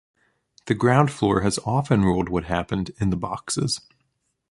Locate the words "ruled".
2.01-2.27